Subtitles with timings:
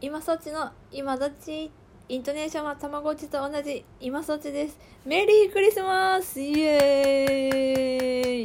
[0.00, 1.72] 今そっちの今どっち
[2.08, 4.78] イントネーションはたまごっちと同じ今そっちです。
[5.04, 6.40] メリークリスマス！
[6.40, 8.44] イエーイ！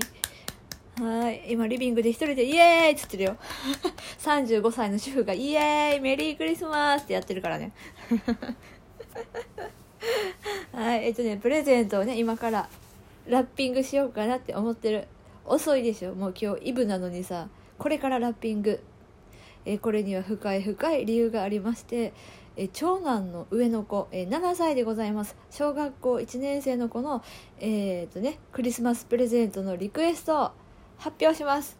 [0.99, 1.43] はい。
[1.49, 2.93] 今リビングで一人でイエーイ！
[2.93, 3.37] っつってるよ。
[4.17, 5.99] 35歳の主婦がイエーイ！
[5.99, 7.71] メリークリスマスってやってるからね。
[10.73, 11.05] はい。
[11.05, 12.67] えっとねプレゼントをね今から
[13.27, 15.07] ラッピングしようかなって思ってる。
[15.45, 16.15] 遅いでしょ。
[16.15, 17.47] もう今日イブなのにさ。
[17.77, 18.81] これからラッピング。
[19.65, 22.13] えこれには深い深い理由がありまして
[22.55, 25.35] え長男の上の子、え7歳でございます。
[25.49, 27.23] 小学校1年生の子の、
[27.59, 30.51] えーとね、クリスマスプレゼントのリクエストを
[30.99, 31.79] 発表します。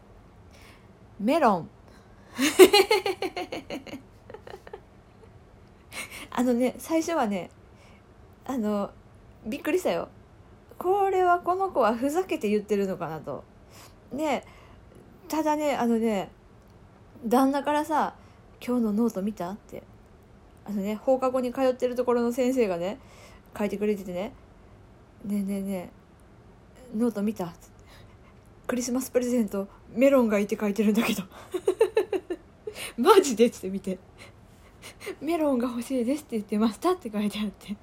[1.20, 1.70] メロン。
[6.36, 7.52] あのね最初はね
[8.44, 8.90] あの
[9.46, 10.10] びっくりしたよ。
[10.80, 13.44] これはこの子はふざけて言ってるのかなと。
[14.12, 14.44] ね
[15.28, 16.32] ただねあのね
[17.26, 18.16] 旦那からさ
[18.66, 19.84] 「今日のノート見た?」って
[20.66, 23.00] あのね放課後に通ってるところの先生がね
[23.58, 24.34] 書いてくれててね
[25.26, 25.92] 「ねえねえね
[26.96, 27.58] えノート見た?」って
[28.68, 31.24] クリスマスプレゼントメロンがいて書いてるんだけど
[32.98, 34.00] マジで?」って見て
[35.22, 37.76] 「メロンが欲しいです」って言ってましたって書いてあってい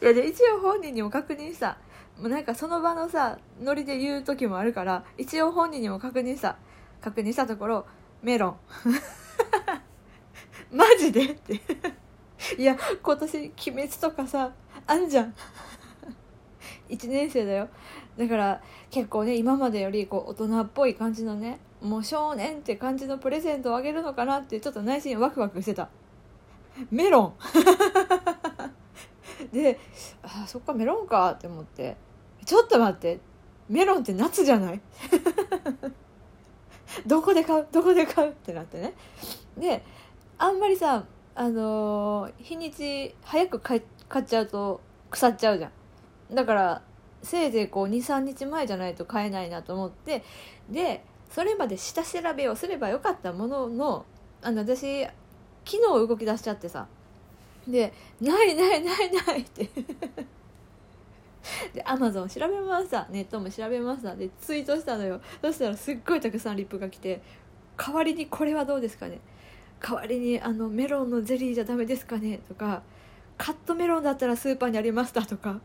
[0.00, 1.78] やで一応本人にも確認した
[2.18, 6.56] もうなんかその場のさノリで言う時もあるから一応本人にも確認した
[7.02, 7.86] 確認したところ
[8.22, 8.56] メロン。
[10.76, 11.24] マジで？
[11.26, 11.60] って。
[12.58, 14.52] いや今年鬼滅とかさ
[14.86, 15.34] あんじゃん。
[16.88, 17.68] 1年生だよ。
[18.16, 25.88] だから結構ね今までよりこう大人っぽい感じのねもう少年って感じのプレゼントをあげるのかなってちょっと内心ワクワクしてた。
[26.90, 27.34] メロン。
[29.52, 29.78] で
[30.22, 31.96] あそっかメロンかって思って。
[32.44, 33.20] ちょっと待って。
[33.68, 34.80] メロンって夏じゃない？
[37.06, 38.94] どこで買うどこで買うってなってね。
[39.56, 39.82] で
[40.38, 41.04] あんまりさ
[41.34, 43.82] あのー日にち早く買っ
[44.26, 44.80] ちゃうと
[45.10, 45.70] 腐っちゃうじゃ
[46.32, 46.34] ん。
[46.34, 46.82] だから
[47.22, 50.24] せいぜいこう23日前じゃないと買えないなと思って。
[50.68, 54.04] でそれまで下調べをすればよかったものの
[54.42, 55.14] あの私昨
[55.64, 56.86] 日動き出しちゃってさ。
[57.66, 59.68] で「ないないないない」って。
[61.72, 63.06] でアマゾン調べました。
[63.10, 64.14] ネットも調べました。
[64.14, 65.20] でツイートしたのよ。
[65.40, 67.22] そしたらすっごいたくさんリップが来て
[67.76, 69.20] 代わりにこれはどうですかね。
[69.80, 72.40] 代わりにあのメロンのゼリーじゃダメですかね。
[72.48, 72.82] とか
[73.38, 75.60] カットメロンだったらスーパーにありましたとか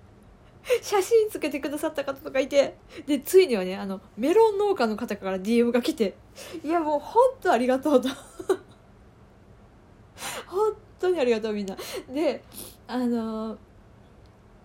[0.82, 2.76] 写真つけてくださった方とかいて。
[3.08, 6.16] でついにはねあのメロン農家の方から DM が来て
[6.64, 8.10] いやもう本当ありがとうと。
[10.46, 11.76] 本当にありがとうみんな。
[12.14, 12.44] で
[12.88, 13.58] あの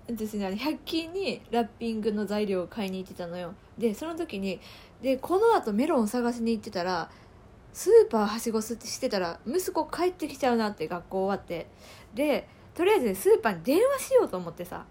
[0.09, 3.55] 私ね100均にラッピングの材料を買いに行ってたのよ。
[3.77, 4.61] でその時に
[5.03, 7.11] でこのあとメロンを探しに行ってたら
[7.72, 11.66] スーパーはしごしてたら息子帰ってきちゃうなって学校終わって。
[12.15, 14.84] でとりあえずスーパーに電話しようと思ってさ。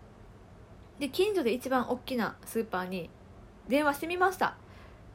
[1.00, 3.10] で近所で一番大きなスーパーに
[3.68, 4.58] 電話してみました。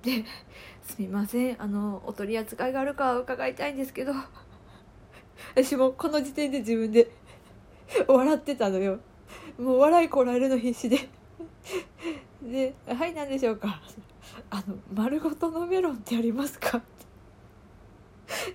[0.02, 0.24] で
[0.82, 4.12] 「すみませんあのお取り扱いがあるか伺いたいんですけど。
[5.54, 7.10] 私もこの時点で自分で
[8.06, 9.00] 笑ってたのよ。
[9.60, 10.96] もう笑いこらえるの必死で。
[12.42, 13.80] で「はい何でしょうか」
[14.48, 16.80] あの「丸ごとのメロンってありますか?」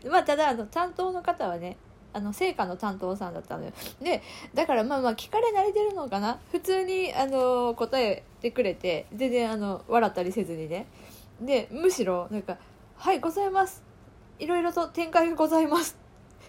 [0.10, 1.78] まあただあの担当の方はね
[2.12, 3.72] あの成果の担当さんだったのよ。
[4.02, 4.24] で
[4.56, 6.40] だからまあまあ聞かれ慣れてるのかな？
[6.52, 10.88] 普通にあの答えてくれて全然あの笑ったりせずにね。
[11.40, 12.58] でむしろなんか
[12.98, 13.84] 「はいございます。
[14.40, 16.00] いろいろと展開がございます」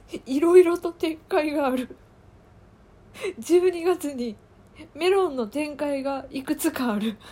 [0.24, 1.94] いろいろと展開がある。
[3.38, 4.36] 12月に
[4.94, 7.16] メロンの展開がいくつかある。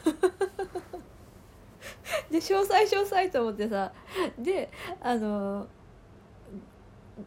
[2.31, 3.93] で詳細詳細と思ってさ
[4.38, 5.66] であの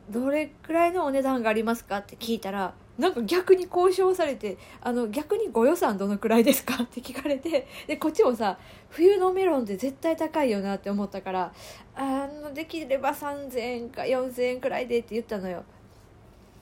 [0.10, 8.58] どれくらいのお値段がありますかって聞いたらなんか逆に交渉されてあの逆にご予算どのくらいですかって聞かれてでこっちもさ
[8.90, 11.54] 冬のメロンって絶対高いよなって思ったから
[11.96, 15.64] あのできれば3000円か4000円くらいでって言ったのよ。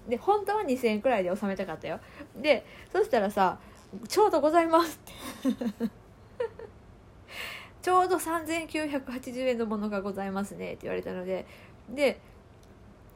[0.08, 2.00] で本当は2000円くらいで収めたかったよ。
[2.36, 3.60] でそしたらさ
[4.08, 5.00] 「ちょうどございます」
[5.50, 5.90] って。
[7.82, 11.46] ちょうど3980円のものがございますねって言われたので。
[11.90, 12.20] で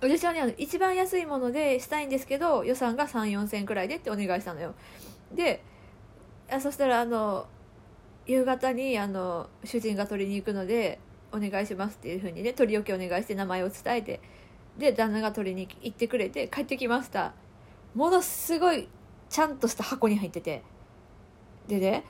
[0.01, 4.73] 私はねあの一番安いものでしたいんですけど予算が3 4千円くらいでってお願いしたのよ。
[5.33, 5.61] で
[6.49, 7.47] あそしたらあの
[8.25, 10.99] 夕方にあの主人が取りに行くので
[11.31, 14.19] お願いしますっていうふうにね取り置きお願いして名前を伝えて
[14.79, 17.33] で旦那が取りに行ってくれて帰ってきました。
[17.93, 18.87] ものすごい
[19.29, 20.63] ちゃんとした箱に入ってて。
[21.67, 22.03] でね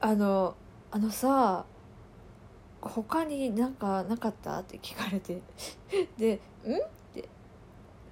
[0.00, 0.54] あの
[0.90, 1.66] あのさ
[2.80, 4.58] 他になんかなかった？
[4.60, 5.42] って聞かれて。
[6.16, 7.28] で「ん?」って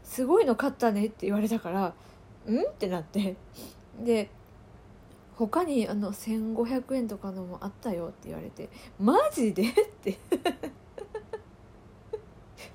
[0.02, 1.94] すごいの買ったね」って言われたから
[2.50, 3.36] 「ん?」ってなって。
[4.00, 4.28] で
[5.36, 8.68] 他にあの1500円とかのもあったよって言われて
[9.00, 10.18] 「マジで?」って。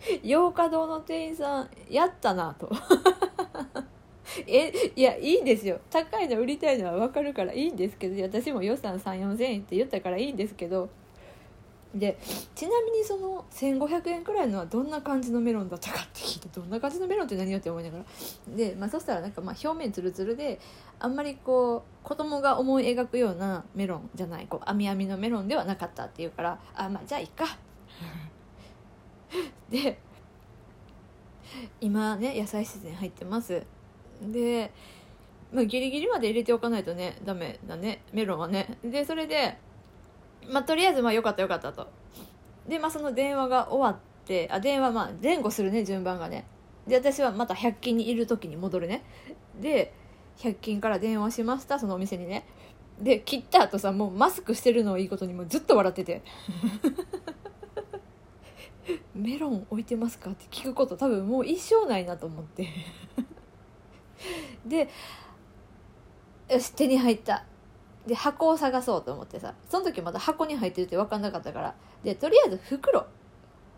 [0.23, 2.69] 洋華堂の店員さんやったなと。
[4.47, 5.79] えいやいいんですよ。
[5.89, 10.89] 高いの売りたいのは分かるからいいんですけど私も予算3 4 0 0 0円って言ったからいいんですけど。
[11.93, 12.17] で
[12.53, 18.03] ちなみにその1500円くらいのはどんな感じのメロンだったかって聞いてどんな感じのメロンって何よって思いながら。
[18.53, 20.59] で、まあ、そしたらなんかまあ表面ツルツルで
[20.99, 27.45] あんまりこう子供が思い描くようなメロンじゃないこう網網のメロンではなかったっていうからあまあじゃあいいか。
[29.69, 29.99] で
[31.81, 33.63] 今ね野菜室に入ってます。
[34.21, 34.71] で、
[35.51, 38.77] まあ、ギリギリまで入れておかないとねダメだねメロンはね。
[38.83, 39.57] でそれで
[40.49, 41.87] まあ、とりあえずまあよかったよかったと。
[42.67, 46.45] でまあその電話が終わってあ電話まあ前後するね順番がね。
[46.87, 49.03] で私はまた100均にいる時に戻るね。
[49.59, 49.93] で
[50.37, 52.45] 100均から電話しましたそのお店にね。
[52.99, 56.21] で切った後さもうマスクしてるのをいいことにもずっと笑ってて。
[59.15, 60.31] メロン置いてますか？
[60.31, 62.67] って聞くこと多分もう一生ないなと思って。
[64.65, 64.89] で
[66.49, 67.45] よし手に入った。
[68.05, 69.55] で箱を探そうと思ってさ。
[69.69, 71.75] その時まだ箱に入ってるって分かんなかったから。
[72.03, 73.07] でとりあえず袋。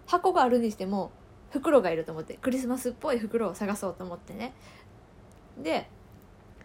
[0.05, 1.11] 箱があるにしても
[1.51, 2.33] 袋がいると思って。
[2.35, 4.53] クリスマスっぽい袋を探そうと思ってね。
[5.57, 5.89] で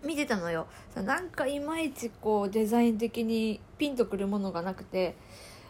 [0.05, 0.67] 見てたのよ。
[0.97, 5.17] なんかいまいちこうデザイン的にピンとくるものがなくて。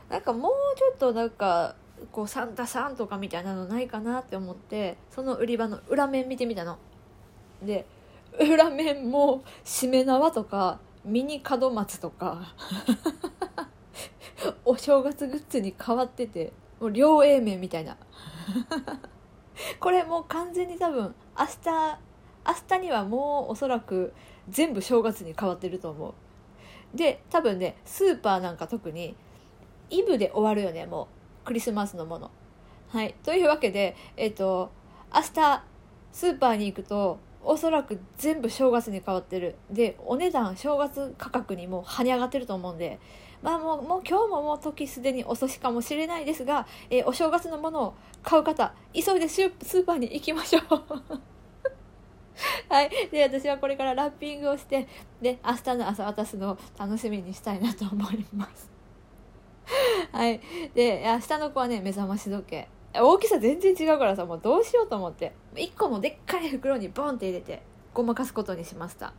[0.08, 1.74] なんかもうちょっとなんか
[2.10, 6.78] こうサンタさんとかみたいなのないかなって思ってその売り場の裏面見てみたの。
[7.62, 7.86] で
[8.40, 12.54] 裏面もしめ縄とかミニ門松とか
[14.64, 17.96] お正月グッズに変わっててもう両 A 面みたいな。
[19.78, 21.98] これもう完全に多分明日
[22.44, 24.12] 明日にはもうおそらく
[24.48, 26.14] 全部正月に変わってると思う。
[26.96, 29.14] で多分ねスーパーなんか特に
[29.90, 31.21] イブで終わるよねもう。
[31.44, 32.30] クリスマスのもの。
[32.88, 33.14] はい。
[33.22, 34.70] というわけでえっ、ー、と
[35.14, 35.64] 明日
[36.12, 39.56] スーパーに行くとおそらく全部正月に変わってる。
[39.70, 42.98] でお値段正月価格にもう跳ね上がってると思うんで。
[43.42, 51.20] まあもうもう今日ももう時すでに遅しかもしれないですが、えー、お正月のものを買う方急いでスーパーに行きましょう。
[52.68, 52.90] はい。
[53.10, 54.88] で、私はこれからラッピングをして、
[55.20, 58.70] で、明日の朝渡すのを楽しみにしたいなと思います。
[60.16, 60.40] はい。
[60.74, 62.68] で、明日の子はね、目覚まし時計。
[62.94, 65.32] 大きさ全然違うからさもうどうしようと思って。
[65.54, 67.62] 1個もでっかい袋にボンって入れて
[67.94, 69.14] ごまかすことにしました。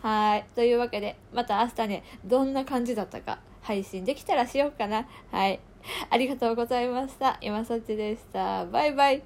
[0.00, 0.46] はい。
[0.54, 5.06] というわけでまた明日ねどんな感じだったか配信できたらしようかな。
[5.30, 5.60] はい。
[6.08, 7.36] ありがとうございました。
[7.42, 8.64] 今そっちでした。
[8.66, 9.22] バイバイ。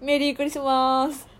[0.00, 1.39] メリークリスマス。